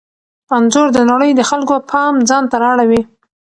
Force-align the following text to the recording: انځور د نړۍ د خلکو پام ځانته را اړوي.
انځور 0.55 0.87
د 0.93 0.99
نړۍ 1.11 1.31
د 1.35 1.41
خلکو 1.49 1.75
پام 1.91 2.13
ځانته 2.29 2.55
را 2.63 2.69
اړوي. 2.75 3.01